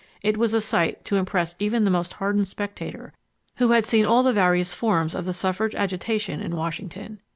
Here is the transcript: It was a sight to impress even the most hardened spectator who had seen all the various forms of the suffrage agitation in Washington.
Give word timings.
It 0.23 0.35
was 0.35 0.55
a 0.55 0.61
sight 0.61 1.05
to 1.05 1.17
impress 1.17 1.53
even 1.59 1.83
the 1.83 1.91
most 1.91 2.13
hardened 2.13 2.47
spectator 2.47 3.13
who 3.57 3.69
had 3.69 3.85
seen 3.85 4.03
all 4.03 4.23
the 4.23 4.33
various 4.33 4.73
forms 4.73 5.13
of 5.13 5.25
the 5.25 5.31
suffrage 5.31 5.75
agitation 5.75 6.41
in 6.41 6.55
Washington. 6.55 7.19